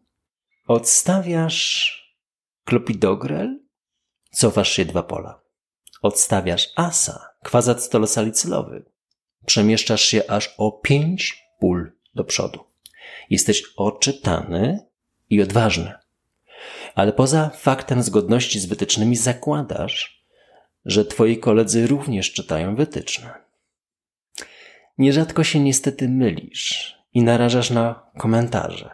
Odstawiasz 0.68 1.96
klopidogrel? 2.66 3.60
Cofasz 4.32 4.72
się 4.72 4.86
dwa 4.86 5.04
pola. 5.04 5.42
Odstawiasz 6.02 6.70
asa, 6.76 7.30
kwazat 7.44 7.84
stolosalicylowy. 7.84 8.86
Przemieszczasz 9.46 10.02
się 10.02 10.28
aż 10.28 10.56
o 10.58 10.72
pięć 10.72 11.44
pól 11.60 11.92
do 12.16 12.24
przodu. 12.24 12.60
Jesteś 13.30 13.64
oczytany 13.78 14.88
i 15.30 15.42
odważny. 15.42 15.94
Ale 16.96 17.14
poza 17.14 17.50
faktem 17.50 18.04
zgodności 18.04 18.60
z 18.60 18.66
wytycznymi 18.66 19.16
zakładasz, 19.16 20.19
że 20.86 21.06
twoi 21.06 21.38
koledzy 21.38 21.88
również 21.88 22.34
czytają 22.34 22.76
wytyczne. 22.76 23.34
Nierzadko 24.98 25.44
się 25.44 25.60
niestety 25.60 26.10
mylisz 26.10 26.96
i 27.14 27.24
narażasz 27.24 27.70
na 27.70 28.12
komentarze, 28.18 28.90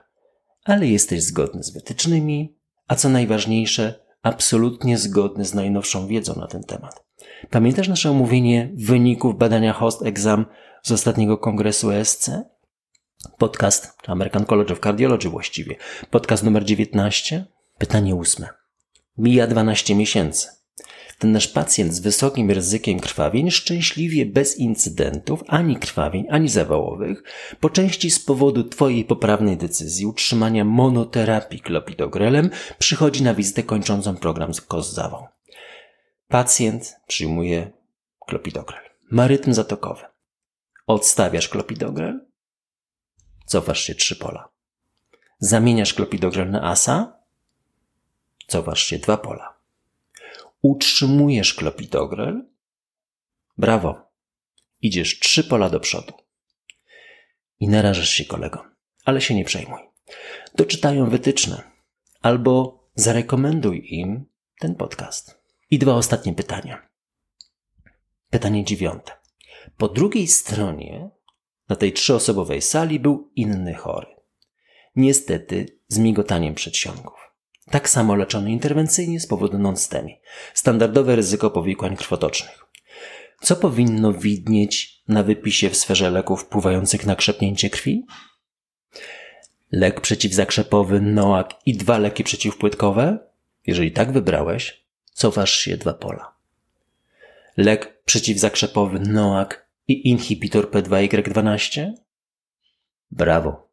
ale 0.63 0.88
jesteś 0.88 1.24
zgodny 1.24 1.63
z 1.63 1.74
wytycznymi, 1.74 2.58
a 2.88 2.96
co 2.96 3.10
najważniejsze, 3.10 4.06
absolutnie 4.22 4.98
zgodny 4.98 5.46
z 5.46 5.54
najnowszą 5.54 6.08
wiedzą 6.08 6.36
na 6.36 6.48
ten 6.48 6.63
temat. 6.63 7.06
Pamiętasz 7.50 7.88
nasze 7.88 8.12
omówienie 8.12 8.72
wyników 8.74 9.38
badania 9.38 9.74
Host 9.74 10.06
Exam 10.06 10.46
z 10.84 10.92
ostatniego 10.92 11.38
kongresu 11.38 11.92
ESC? 11.92 12.30
Podcast 13.38 13.98
American 14.08 14.46
College 14.46 14.74
of 14.74 14.80
Cardiology 14.80 15.30
właściwie. 15.30 15.75
Podcast 16.10 16.44
numer 16.44 16.65
19. 16.65 17.46
Pytanie 17.77 18.15
ósme. 18.15 18.50
Mija 19.18 19.48
12 19.48 19.96
miesięcy. 19.96 20.48
Ten 21.19 21.31
nasz 21.31 21.48
pacjent 21.48 21.93
z 21.93 22.00
wysokim 22.00 22.51
ryzykiem 22.51 23.00
krwawień 23.00 23.51
szczęśliwie 23.51 24.25
bez 24.25 24.57
incydentów, 24.57 25.43
ani 25.48 25.75
krwawień, 25.75 26.25
ani 26.29 26.50
zawałowych, 26.50 27.24
po 27.60 27.69
części 27.69 28.12
z 28.12 28.19
powodu 28.19 28.63
Twojej 28.63 29.05
poprawnej 29.05 29.57
decyzji 29.57 30.05
utrzymania 30.05 30.65
monoterapii 30.65 31.60
klopidogrelem, 31.60 32.50
przychodzi 32.79 33.24
na 33.24 33.34
wizytę 33.34 33.63
kończącą 33.63 34.15
program 34.15 34.53
z 34.53 34.62
zawał. 34.93 35.27
Pacjent 36.27 36.95
przyjmuje 37.07 37.72
klopidogrel. 38.19 38.81
Ma 39.12 39.27
rytm 39.27 39.53
zatokowy. 39.53 40.01
Odstawiasz 40.88 41.50
klopidogrel, 41.50 42.25
cofasz 43.45 43.81
się 43.81 43.95
trzy 43.95 44.15
pola. 44.15 44.50
Zamieniasz 45.39 45.93
klopidogrel 45.93 46.51
na 46.51 46.63
ASA, 46.63 47.19
cofasz 48.48 48.84
się 48.84 49.00
dwa 49.00 49.17
pola. 49.17 49.54
Utrzymujesz 50.65 51.53
klopidogrel, 51.53 52.50
brawo, 53.57 54.12
idziesz 54.81 55.19
trzy 55.19 55.43
pola 55.43 55.69
do 55.69 55.79
przodu. 55.79 56.13
I 57.60 57.67
narażasz 57.67 58.10
się 58.10 58.25
kolego, 58.25 58.65
ale 59.03 59.22
się 59.22 59.36
nie 59.36 59.45
przejmuj. 59.45 59.79
Doczytają 60.55 61.10
wytyczne 61.10 61.72
albo 62.22 62.84
zarekomenduj 62.95 63.88
im 63.89 64.25
ten 64.60 64.75
podcast. 64.75 65.41
I 65.69 65.79
dwa 65.79 65.93
ostatnie 65.93 66.34
pytania. 66.34 66.89
Pytanie 68.29 68.63
dziewiąte. 68.63 69.12
Po 69.77 69.88
drugiej 69.88 70.27
stronie, 70.27 71.10
na 71.69 71.75
tej 71.75 71.93
trzyosobowej 71.93 72.62
sali, 72.62 73.00
był 73.00 73.31
inny 73.36 73.74
chory. 73.74 74.15
Niestety 74.95 75.79
z 75.88 75.98
migotaniem 75.98 76.55
przedsionków. 76.55 77.25
Tak 77.72 77.89
samo 77.89 78.15
leczony 78.15 78.51
interwencyjnie 78.51 79.19
z 79.19 79.27
powodu 79.27 79.57
non-STEMI. 79.57 80.19
Standardowe 80.53 81.15
ryzyko 81.15 81.51
powikłań 81.51 81.95
krwotocznych. 81.95 82.65
Co 83.41 83.55
powinno 83.55 84.13
widnieć 84.13 85.03
na 85.07 85.24
wypisie 85.24 85.69
w 85.69 85.77
sferze 85.77 86.10
leków 86.10 86.41
wpływających 86.41 87.05
na 87.05 87.15
krzepnięcie 87.15 87.69
krwi? 87.69 88.05
Lek 89.72 90.01
przeciwzakrzepowy 90.01 91.01
NOAK 91.01 91.53
i 91.65 91.77
dwa 91.77 91.98
leki 91.98 92.24
przeciwpłytkowe? 92.24 93.19
Jeżeli 93.67 93.91
tak 93.91 94.12
wybrałeś, 94.12 94.86
cofasz 95.13 95.57
się 95.57 95.77
dwa 95.77 95.93
pola. 95.93 96.36
Lek 97.57 98.03
przeciwzakrzepowy 98.03 99.00
NOAK 99.00 99.67
i 99.88 100.10
inhibitor 100.10 100.72
P2Y12? 100.72 101.91
Brawo. 103.12 103.69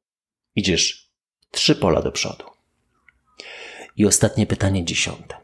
Idziesz 0.57 1.11
trzy 1.51 1.75
pola 1.75 2.03
do 2.03 2.13
przodu. 2.13 2.52
I 3.97 4.07
ostatnie 4.07 4.47
pytanie 4.47 4.85
dziesiąte. 4.85 5.37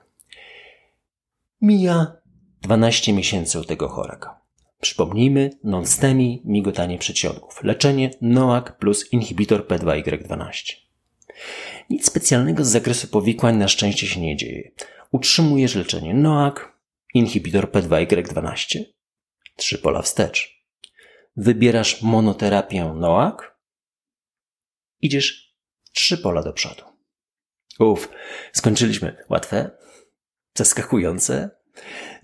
Mija 1.61 2.13
12 2.63 3.13
miesięcy 3.13 3.61
u 3.61 3.65
tego 3.65 3.89
chorego. 3.89 4.29
Przypomnijmy, 4.81 5.51
non-STEMI, 5.65 6.43
migotanie 6.45 6.99
przedsionków. 6.99 7.65
Leczenie 7.65 8.11
NOAC 8.21 8.65
plus 8.79 9.13
inhibitor 9.13 9.67
P2Y12. 9.67 10.75
Nic 11.91 12.07
specjalnego 12.07 12.65
z 12.65 12.69
zakresu 12.69 13.09
powikłań 13.09 13.57
na 13.57 13.69
szczęście 13.69 14.07
się 14.07 14.21
nie 14.21 14.37
dzieje. 14.37 14.71
Utrzymujesz 15.11 15.75
leczenie 15.75 16.15
NOAC, 16.15 16.55
inhibitor 17.15 17.71
P2Y12. 17.71 18.85
Trzy 19.57 19.79
pola 19.79 20.03
wstecz. 20.03 20.65
Wybierasz 21.37 22.03
monoterapię 22.03 22.85
NOAC. 22.85 23.37
Idziesz 25.01 25.55
trzy 25.93 26.19
pola 26.19 26.43
do 26.43 26.53
przodu. 26.53 26.83
Uff, 27.79 28.09
skończyliśmy. 28.53 29.17
Łatwe? 29.31 29.71
Zaskakujące? 30.55 31.51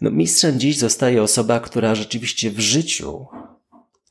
No, 0.01 0.11
mistrzem 0.11 0.61
dziś 0.61 0.79
zostaje 0.79 1.23
osoba, 1.23 1.61
która 1.61 1.95
rzeczywiście 1.95 2.51
w 2.51 2.61
życiu 2.61 3.27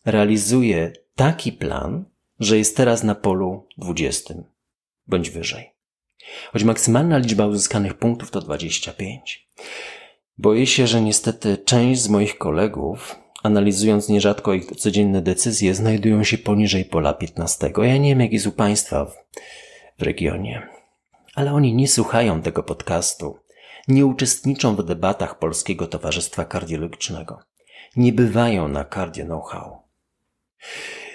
realizuje 0.06 0.94
taki 1.16 1.52
plan, 1.52 2.06
że 2.40 2.58
jest 2.58 2.78
teraz 2.78 3.04
na 3.04 3.16
polu 3.16 3.68
20 3.78 4.34
bądź 5.08 5.30
wyżej. 5.30 5.74
Choć 6.52 6.64
maksymalna 6.64 7.18
liczba 7.18 7.48
uzyskanych 7.48 7.94
punktów 7.94 8.32
to 8.32 8.42
25. 8.42 9.50
Boję 10.38 10.68
się, 10.68 10.88
że 10.88 11.02
niestety 11.02 11.58
część 11.58 12.02
z 12.02 12.10
moich 12.10 12.38
kolegów, 12.38 13.16
analizując 13.44 14.10
nierzadko 14.10 14.54
ich 14.54 14.66
codzienne 14.66 15.22
decyzje, 15.22 15.76
znajdują 15.76 16.24
się 16.24 16.38
poniżej 16.38 16.86
pola 16.86 17.14
15. 17.14 17.72
Ja 17.78 17.98
nie 17.98 18.10
wiem, 18.10 18.22
jak 18.22 18.34
jest 18.34 18.48
u 18.48 18.52
Państwa 18.52 19.06
w, 19.06 19.16
w 20.00 20.02
regionie, 20.02 20.68
ale 21.36 21.54
oni 21.54 21.74
nie 21.74 21.88
słuchają 21.88 22.42
tego 22.42 22.64
podcastu 22.64 23.44
nie 23.88 24.06
uczestniczą 24.06 24.76
w 24.76 24.84
debatach 24.84 25.40
Polskiego 25.40 25.88
Towarzystwa 25.88 26.46
Kardiologicznego. 26.46 27.40
Nie 27.96 28.14
bywają 28.14 28.68
na 28.68 28.86
Cardio 28.86 29.26
Know-how. 29.26 29.78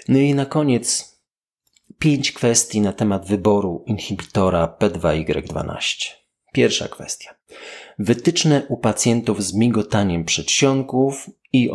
No 0.07 0.19
i 0.19 0.33
na 0.33 0.45
koniec 0.45 1.15
pięć 1.99 2.31
kwestii 2.31 2.81
na 2.81 2.93
temat 2.93 3.27
wyboru 3.27 3.83
inhibitora 3.87 4.77
P2Y12. 4.79 6.11
Pierwsza 6.53 6.87
kwestia. 6.87 7.35
Wytyczne 7.99 8.65
u 8.69 8.77
pacjentów 8.77 9.43
z 9.43 9.53
migotaniem 9.53 10.25
przedsionków 10.25 11.29
i, 11.53 11.69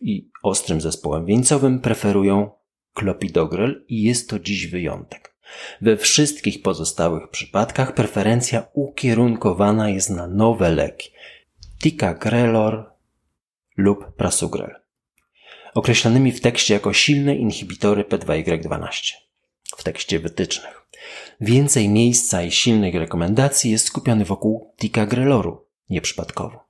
i 0.00 0.30
ostrym 0.42 0.80
zespołem 0.80 1.26
wieńcowym 1.26 1.80
preferują 1.80 2.50
klopidogrel 2.94 3.84
i 3.88 4.02
jest 4.02 4.30
to 4.30 4.38
dziś 4.38 4.66
wyjątek. 4.66 5.35
We 5.80 5.96
wszystkich 5.96 6.62
pozostałych 6.62 7.30
przypadkach 7.30 7.94
preferencja 7.94 8.66
ukierunkowana 8.72 9.90
jest 9.90 10.10
na 10.10 10.26
nowe 10.26 10.70
leki 10.70 11.10
ticagrelor 11.82 12.92
lub 13.76 14.16
prasugrel, 14.16 14.74
określonymi 15.74 16.32
w 16.32 16.40
tekście 16.40 16.74
jako 16.74 16.92
silne 16.92 17.36
inhibitory 17.36 18.04
P2Y12 18.04 19.12
w 19.76 19.82
tekście 19.82 20.18
wytycznych. 20.18 20.86
Więcej 21.40 21.88
miejsca 21.88 22.42
i 22.42 22.50
silnych 22.50 22.94
rekomendacji 22.94 23.70
jest 23.70 23.86
skupione 23.86 24.24
wokół 24.24 24.74
ticagreloru, 24.78 25.66
nieprzypadkowo. 25.90 26.66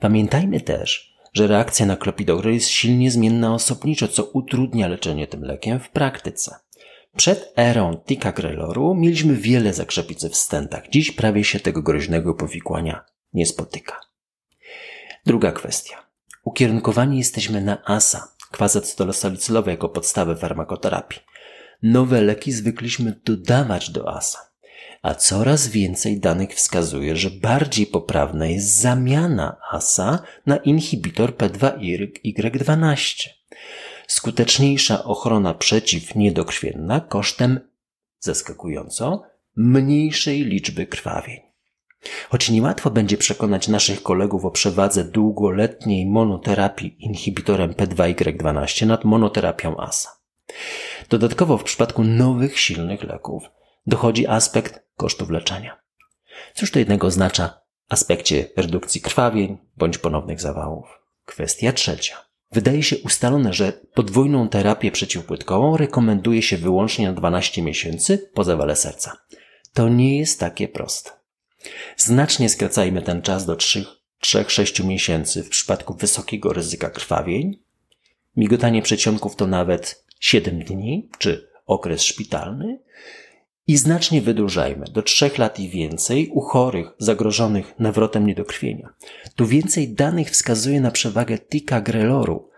Pamiętajmy 0.00 0.60
też, 0.60 1.14
że 1.32 1.46
reakcja 1.46 1.86
na 1.86 1.96
klopidogrel 1.96 2.54
jest 2.54 2.68
silnie 2.68 3.10
zmienna 3.10 3.54
osobniczo, 3.54 4.08
co 4.08 4.24
utrudnia 4.24 4.88
leczenie 4.88 5.26
tym 5.26 5.44
lekiem 5.44 5.80
w 5.80 5.90
praktyce. 5.90 6.56
Przed 7.16 7.52
erą 7.56 7.96
ticagrelloru 7.96 8.94
mieliśmy 8.94 9.34
wiele 9.34 9.74
zakrzepicy 9.74 10.30
w 10.30 10.36
stentach. 10.36 10.88
Dziś 10.88 11.10
prawie 11.10 11.44
się 11.44 11.60
tego 11.60 11.82
groźnego 11.82 12.34
powikłania 12.34 13.04
nie 13.32 13.46
spotyka. 13.46 14.00
Druga 15.26 15.52
kwestia. 15.52 15.96
Ukierunkowani 16.44 17.18
jesteśmy 17.18 17.60
na 17.60 17.84
ASA, 17.84 18.28
kwazacetylosalicylowe 18.50 19.70
jako 19.70 19.88
podstawę 19.88 20.36
farmakoterapii. 20.36 21.20
Nowe 21.82 22.20
leki 22.20 22.52
zwykliśmy 22.52 23.20
dodawać 23.24 23.90
do 23.90 24.16
ASA, 24.16 24.38
a 25.02 25.14
coraz 25.14 25.68
więcej 25.68 26.20
danych 26.20 26.54
wskazuje, 26.54 27.16
że 27.16 27.30
bardziej 27.30 27.86
poprawna 27.86 28.46
jest 28.46 28.80
zamiana 28.80 29.56
ASA 29.70 30.22
na 30.46 30.56
inhibitor 30.56 31.30
P2Y12 31.30 33.28
skuteczniejsza 34.06 35.04
ochrona 35.04 35.54
przeciwniedokrwienna 35.54 37.00
kosztem, 37.00 37.60
zaskakująco, 38.18 39.22
mniejszej 39.56 40.44
liczby 40.44 40.86
krwawień. 40.86 41.40
Choć 42.28 42.50
niełatwo 42.50 42.90
będzie 42.90 43.16
przekonać 43.16 43.68
naszych 43.68 44.02
kolegów 44.02 44.44
o 44.44 44.50
przewadze 44.50 45.04
długoletniej 45.04 46.06
monoterapii 46.06 46.96
inhibitorem 46.98 47.72
P2Y12 47.72 48.86
nad 48.86 49.04
monoterapią 49.04 49.76
ASA. 49.76 50.08
Dodatkowo 51.08 51.58
w 51.58 51.64
przypadku 51.64 52.04
nowych, 52.04 52.58
silnych 52.58 53.02
leków 53.02 53.42
dochodzi 53.86 54.26
aspekt 54.26 54.86
kosztów 54.96 55.30
leczenia. 55.30 55.80
Cóż 56.54 56.70
to 56.70 56.78
jednego 56.78 57.06
oznacza 57.06 57.60
aspekcie 57.88 58.46
redukcji 58.56 59.00
krwawień 59.00 59.58
bądź 59.76 59.98
ponownych 59.98 60.40
zawałów? 60.40 60.86
Kwestia 61.24 61.72
trzecia. 61.72 62.16
Wydaje 62.54 62.82
się 62.82 62.96
ustalone, 62.98 63.52
że 63.52 63.72
podwójną 63.94 64.48
terapię 64.48 64.90
przeciwpłytkową 64.90 65.76
rekomenduje 65.76 66.42
się 66.42 66.56
wyłącznie 66.56 67.06
na 67.06 67.12
12 67.12 67.62
miesięcy 67.62 68.30
po 68.34 68.44
zawale 68.44 68.76
serca. 68.76 69.16
To 69.72 69.88
nie 69.88 70.18
jest 70.18 70.40
takie 70.40 70.68
proste. 70.68 71.10
Znacznie 71.96 72.48
skracajmy 72.48 73.02
ten 73.02 73.22
czas 73.22 73.46
do 73.46 73.56
3-6 74.22 74.84
miesięcy 74.84 75.42
w 75.42 75.48
przypadku 75.48 75.94
wysokiego 75.94 76.52
ryzyka 76.52 76.90
krwawień. 76.90 77.58
Migotanie 78.36 78.82
przedsionków 78.82 79.36
to 79.36 79.46
nawet 79.46 80.04
7 80.20 80.64
dni, 80.64 81.08
czy 81.18 81.48
okres 81.66 82.02
szpitalny. 82.02 82.78
I 83.66 83.76
znacznie 83.76 84.22
wydłużajmy 84.22 84.86
do 84.90 85.02
3 85.02 85.30
lat 85.38 85.60
i 85.60 85.68
więcej 85.68 86.28
u 86.28 86.40
chorych 86.40 86.86
zagrożonych 86.98 87.74
nawrotem 87.78 88.26
niedokrwienia. 88.26 88.88
Tu 89.36 89.46
więcej 89.46 89.88
danych 89.88 90.30
wskazuje 90.30 90.80
na 90.80 90.90
przewagę 90.90 91.38
ticagrelloru 91.38 92.48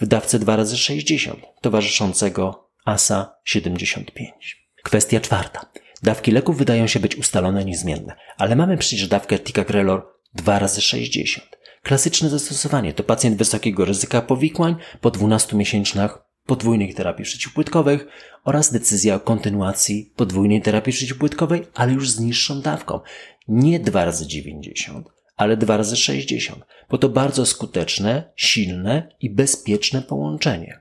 w 0.00 0.06
dawce 0.06 0.38
2x60 0.38 1.36
towarzyszącego 1.60 2.68
ASA 2.84 3.36
75. 3.44 4.66
Kwestia 4.82 5.20
czwarta. 5.20 5.66
Dawki 6.02 6.30
leków 6.30 6.58
wydają 6.58 6.86
się 6.86 7.00
być 7.00 7.16
ustalone 7.16 7.64
niezmienne, 7.64 8.14
ale 8.36 8.56
mamy 8.56 8.76
przecież 8.76 9.08
dawkę 9.08 9.38
ticagrelor 9.38 10.06
2x60. 10.38 11.40
Klasyczne 11.82 12.28
zastosowanie 12.28 12.92
to 12.92 13.02
pacjent 13.02 13.36
wysokiego 13.36 13.84
ryzyka 13.84 14.22
powikłań 14.22 14.76
po 15.00 15.10
12 15.10 15.56
miesięcznych 15.56 16.23
podwójnych 16.46 16.94
terapii 16.94 17.24
przeciwpłytkowych 17.24 18.06
oraz 18.44 18.72
decyzja 18.72 19.14
o 19.14 19.20
kontynuacji 19.20 20.12
podwójnej 20.16 20.62
terapii 20.62 20.92
przeciwpłytkowej, 20.92 21.66
ale 21.74 21.92
już 21.92 22.10
z 22.10 22.20
niższą 22.20 22.60
dawką. 22.60 23.00
Nie 23.48 23.80
2 23.80 24.04
razy 24.04 24.26
90, 24.26 25.08
ale 25.36 25.56
2 25.56 25.76
razy 25.76 25.96
60, 25.96 26.64
bo 26.90 26.98
to 26.98 27.08
bardzo 27.08 27.46
skuteczne, 27.46 28.32
silne 28.36 29.08
i 29.20 29.30
bezpieczne 29.30 30.02
połączenie. 30.02 30.80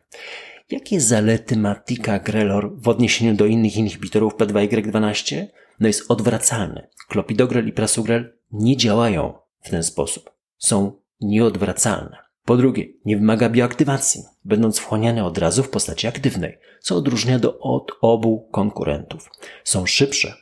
Jakie 0.71 1.01
zalety 1.01 1.57
ma 1.57 1.75
ticagrelor 1.75 2.71
w 2.77 2.87
odniesieniu 2.87 3.35
do 3.35 3.45
innych 3.45 3.77
inhibitorów 3.77 4.35
P2Y12? 4.35 5.45
No 5.79 5.87
jest 5.87 6.11
odwracalny. 6.11 6.87
Klopidogrel 7.07 7.67
i 7.67 7.73
prasugrel 7.73 8.37
nie 8.51 8.77
działają 8.77 9.33
w 9.61 9.69
ten 9.69 9.83
sposób. 9.83 10.31
Są 10.57 10.91
nieodwracalne. 11.21 12.17
Po 12.45 12.57
drugie, 12.57 12.87
nie 13.05 13.17
wymaga 13.17 13.49
bioaktywacji, 13.49 14.23
będąc 14.45 14.79
wchłaniane 14.79 15.25
od 15.25 15.37
razu 15.37 15.63
w 15.63 15.69
postaci 15.69 16.07
aktywnej, 16.07 16.57
co 16.81 16.95
odróżnia 16.95 17.39
do 17.39 17.59
od 17.59 17.91
obu 18.01 18.47
konkurentów. 18.51 19.29
Są 19.63 19.85
szybsze 19.85 20.33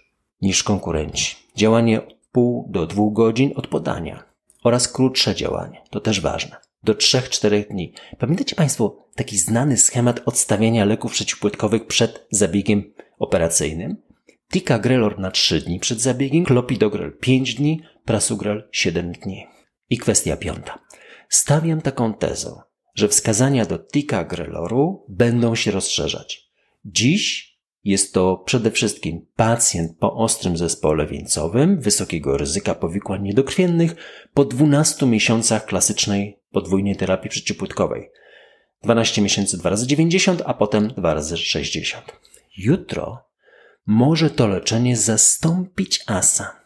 niż 0.42 0.64
konkurenci. 0.64 1.36
Działanie 1.56 2.02
pół 2.32 2.68
do 2.70 2.86
dwóch 2.86 3.14
godzin 3.14 3.52
od 3.56 3.68
podania 3.68 4.24
oraz 4.64 4.88
krótsze 4.88 5.36
działanie. 5.36 5.82
To 5.90 6.00
też 6.00 6.22
ważne. 6.22 6.56
Do 6.84 6.94
3-4 6.94 7.68
dni. 7.68 7.94
Pamiętacie 8.20 8.56
Państwo 8.56 9.08
taki 9.16 9.38
znany 9.38 9.78
schemat 9.78 10.22
odstawiania 10.26 10.86
leków 10.86 11.12
przeciwpłytkowych 11.12 11.88
przed 11.88 12.28
zabiegiem 12.32 12.94
operacyjnym? 13.20 13.98
Ticagrelor 14.52 15.20
na 15.20 15.32
3 15.32 15.62
dni 15.62 15.80
przed 15.80 16.02
zabiegiem, 16.02 16.46
Clopidogrel 16.46 17.18
5 17.20 17.56
dni, 17.56 17.82
Prasugrel 18.06 18.70
7 18.72 19.12
dni. 19.12 19.48
I 19.90 19.98
kwestia 19.98 20.38
piąta. 20.38 20.80
Stawiam 21.32 21.82
taką 21.82 22.14
tezę, 22.14 22.62
że 22.96 23.08
wskazania 23.08 23.66
do 23.66 23.80
Tika-Greloru 23.80 25.06
będą 25.10 25.56
się 25.56 25.72
rozszerzać. 25.72 26.52
Dziś 26.86 27.58
jest 27.84 28.14
to 28.14 28.38
przede 28.38 28.72
wszystkim 28.72 29.26
pacjent 29.36 29.98
po 30.00 30.14
ostrym 30.14 30.58
zespole 30.58 31.08
wieńcowym, 31.08 31.80
wysokiego 31.82 32.38
ryzyka 32.38 32.76
powikłań 32.76 33.24
niedokrwiennych 33.24 33.96
po 34.34 34.46
12 34.46 35.06
miesiącach 35.06 35.66
klasycznej 35.66 36.40
podwójnej 36.52 36.96
terapii 36.96 37.30
przeciwpłytkowej. 37.30 38.10
12 38.84 39.22
miesięcy 39.22 39.58
2 39.58 39.70
razy 39.70 39.88
90, 39.88 40.42
a 40.46 40.54
potem 40.54 40.88
2 40.88 41.14
razy 41.14 41.38
60. 41.38 42.06
Jutro 42.58 43.24
może 43.86 44.30
to 44.30 44.48
leczenie 44.48 44.98
zastąpić 44.98 46.04
ASA. 46.08 46.61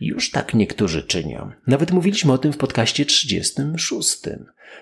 Już 0.00 0.30
tak 0.30 0.54
niektórzy 0.54 1.02
czynią. 1.02 1.50
Nawet 1.66 1.90
mówiliśmy 1.90 2.32
o 2.32 2.38
tym 2.38 2.52
w 2.52 2.56
podcaście 2.56 3.06
36. 3.06 4.18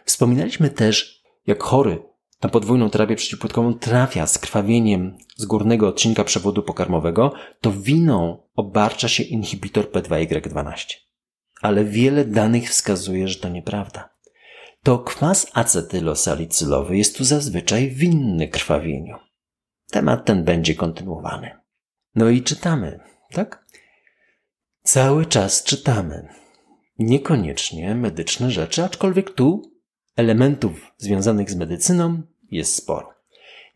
Wspominaliśmy 0.04 0.70
też, 0.70 1.22
jak 1.46 1.62
chory 1.62 2.02
na 2.42 2.50
podwójną 2.50 2.90
terapię 2.90 3.16
przeciwpłytkową 3.16 3.74
trafia 3.74 4.26
z 4.26 4.38
krwawieniem 4.38 5.18
z 5.36 5.44
górnego 5.44 5.88
odcinka 5.88 6.24
przewodu 6.24 6.62
pokarmowego, 6.62 7.32
to 7.60 7.72
winą 7.72 8.42
obarcza 8.54 9.08
się 9.08 9.22
inhibitor 9.22 9.84
P2Y12. 9.84 10.94
Ale 11.60 11.84
wiele 11.84 12.24
danych 12.24 12.70
wskazuje, 12.70 13.28
że 13.28 13.38
to 13.38 13.48
nieprawda. 13.48 14.14
To 14.82 14.98
kwas 14.98 15.50
acetylosalicylowy 15.54 16.96
jest 16.96 17.16
tu 17.16 17.24
zazwyczaj 17.24 17.90
winny 17.90 18.48
krwawieniu. 18.48 19.16
Temat 19.90 20.24
ten 20.24 20.44
będzie 20.44 20.74
kontynuowany. 20.74 21.50
No 22.14 22.28
i 22.28 22.42
czytamy, 22.42 23.00
tak? 23.32 23.63
Cały 24.86 25.26
czas 25.26 25.62
czytamy. 25.62 26.28
Niekoniecznie 26.98 27.94
medyczne 27.94 28.50
rzeczy, 28.50 28.84
aczkolwiek 28.84 29.30
tu 29.30 29.72
elementów 30.16 30.72
związanych 30.98 31.50
z 31.50 31.56
medycyną 31.56 32.22
jest 32.50 32.74
sporo. 32.74 33.14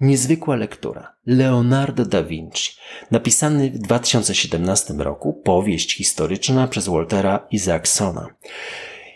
Niezwykła 0.00 0.56
lektura. 0.56 1.14
Leonardo 1.26 2.04
da 2.04 2.22
Vinci. 2.22 2.72
Napisany 3.10 3.70
w 3.70 3.78
2017 3.78 4.94
roku 4.94 5.32
powieść 5.32 5.96
historyczna 5.96 6.68
przez 6.68 6.88
Waltera 6.88 7.46
Isaacsona. 7.50 8.26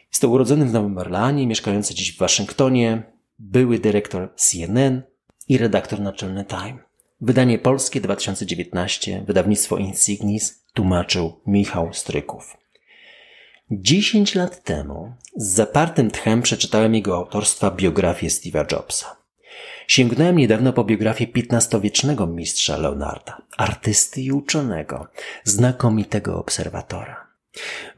Jest 0.08 0.20
to 0.20 0.28
urodzony 0.28 0.66
w 0.66 0.72
Nowym 0.72 0.98
Orleanie, 0.98 1.46
mieszkający 1.46 1.94
dziś 1.94 2.16
w 2.16 2.18
Waszyngtonie, 2.18 3.02
były 3.38 3.78
dyrektor 3.78 4.34
CNN 4.36 5.02
i 5.48 5.58
redaktor 5.58 6.00
naczelny 6.00 6.44
Time. 6.44 6.91
Wydanie 7.24 7.58
polskie 7.58 8.00
2019, 8.00 9.24
wydawnictwo 9.26 9.76
Insignis, 9.76 10.64
tłumaczył 10.74 11.40
Michał 11.46 11.94
Stryków. 11.94 12.56
Dziesięć 13.70 14.34
lat 14.34 14.64
temu 14.64 15.12
z 15.36 15.54
zapartym 15.54 16.10
tchem 16.10 16.42
przeczytałem 16.42 16.94
jego 16.94 17.16
autorstwa 17.16 17.70
biografię 17.70 18.28
Steve'a 18.28 18.72
Jobsa. 18.72 19.16
Sięgnąłem 19.86 20.36
niedawno 20.36 20.72
po 20.72 20.84
biografię 20.84 21.26
XV-wiecznego 21.36 22.26
mistrza 22.26 22.76
Leonarda, 22.76 23.42
artysty 23.56 24.20
i 24.20 24.32
uczonego, 24.32 25.08
znakomitego 25.44 26.38
obserwatora. 26.38 27.26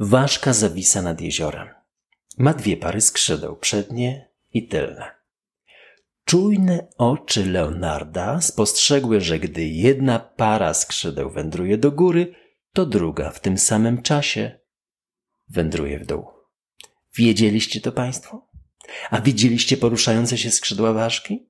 Ważka 0.00 0.52
zawisa 0.52 1.02
nad 1.02 1.20
jeziorem. 1.20 1.68
Ma 2.38 2.54
dwie 2.54 2.76
pary 2.76 3.00
skrzydeł, 3.00 3.56
przednie 3.56 4.28
i 4.52 4.68
tylne. 4.68 5.23
Czujne 6.34 6.86
oczy 6.98 7.46
Leonarda 7.46 8.40
spostrzegły, 8.40 9.20
że 9.20 9.38
gdy 9.38 9.64
jedna 9.64 10.18
para 10.18 10.74
skrzydeł 10.74 11.30
wędruje 11.30 11.78
do 11.78 11.92
góry, 11.92 12.34
to 12.72 12.86
druga 12.86 13.30
w 13.30 13.40
tym 13.40 13.58
samym 13.58 14.02
czasie 14.02 14.58
wędruje 15.48 15.98
w 15.98 16.06
dół. 16.06 16.26
Wiedzieliście 17.16 17.80
to 17.80 17.92
Państwo? 17.92 18.48
A 19.10 19.20
widzieliście 19.20 19.76
poruszające 19.76 20.38
się 20.38 20.50
skrzydła 20.50 20.92
ważki? 20.92 21.48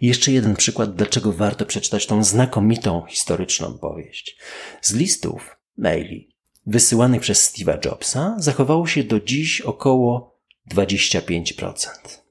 Jeszcze 0.00 0.32
jeden 0.32 0.56
przykład, 0.56 0.94
dlaczego 0.94 1.32
warto 1.32 1.66
przeczytać 1.66 2.06
tą 2.06 2.24
znakomitą 2.24 3.02
historyczną 3.08 3.78
powieść. 3.78 4.36
Z 4.82 4.94
listów, 4.94 5.56
maili 5.76 6.36
wysyłanych 6.66 7.20
przez 7.20 7.52
Steve'a 7.52 7.86
Jobsa 7.86 8.36
zachowało 8.38 8.86
się 8.86 9.04
do 9.04 9.20
dziś 9.20 9.60
około 9.60 10.38
25%. 10.74 12.21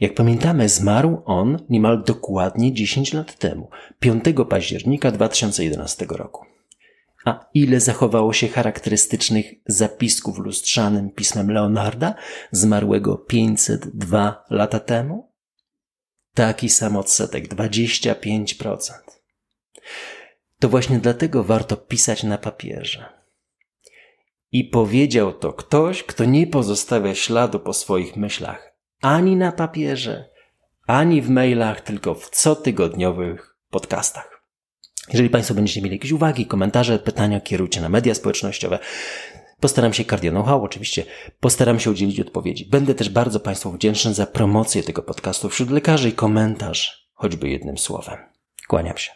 Jak 0.00 0.14
pamiętamy, 0.14 0.68
zmarł 0.68 1.22
on 1.24 1.58
niemal 1.68 2.02
dokładnie 2.04 2.72
10 2.72 3.12
lat 3.12 3.38
temu, 3.38 3.70
5 4.00 4.24
października 4.48 5.10
2011 5.10 6.06
roku. 6.10 6.44
A 7.24 7.46
ile 7.54 7.80
zachowało 7.80 8.32
się 8.32 8.48
charakterystycznych 8.48 9.46
zapisków 9.66 10.38
lustrzanym 10.38 11.10
pismem 11.10 11.50
Leonarda, 11.50 12.14
zmarłego 12.52 13.16
502 13.16 14.44
lata 14.50 14.80
temu? 14.80 15.32
Taki 16.34 16.68
sam 16.68 16.96
odsetek, 16.96 17.48
25%. 17.48 18.92
To 20.58 20.68
właśnie 20.68 20.98
dlatego 20.98 21.44
warto 21.44 21.76
pisać 21.76 22.22
na 22.22 22.38
papierze. 22.38 23.04
I 24.52 24.64
powiedział 24.64 25.32
to 25.32 25.52
ktoś, 25.52 26.02
kto 26.02 26.24
nie 26.24 26.46
pozostawia 26.46 27.14
śladu 27.14 27.60
po 27.60 27.72
swoich 27.72 28.16
myślach, 28.16 28.71
ani 29.02 29.36
na 29.36 29.52
papierze, 29.52 30.28
ani 30.86 31.22
w 31.22 31.30
mailach, 31.30 31.80
tylko 31.80 32.14
w 32.14 32.30
cotygodniowych 32.30 33.56
podcastach. 33.70 34.42
Jeżeli 35.12 35.30
Państwo 35.30 35.54
będziecie 35.54 35.82
mieli 35.82 35.96
jakieś 35.96 36.12
uwagi, 36.12 36.46
komentarze, 36.46 36.98
pytania, 36.98 37.40
kierujcie 37.40 37.80
na 37.80 37.88
media 37.88 38.14
społecznościowe. 38.14 38.78
Postaram 39.60 39.92
się 39.92 40.04
Cardio 40.04 40.30
Know-how, 40.30 40.64
oczywiście 40.64 41.04
postaram 41.40 41.80
się 41.80 41.90
udzielić 41.90 42.20
odpowiedzi. 42.20 42.66
Będę 42.70 42.94
też 42.94 43.08
bardzo 43.08 43.40
Państwu 43.40 43.72
wdzięczny 43.72 44.14
za 44.14 44.26
promocję 44.26 44.82
tego 44.82 45.02
podcastu 45.02 45.48
wśród 45.48 45.70
lekarzy 45.70 46.08
i 46.08 46.12
komentarz, 46.12 47.08
choćby 47.14 47.48
jednym 47.48 47.78
słowem. 47.78 48.18
Kłaniam 48.68 48.98
się. 48.98 49.10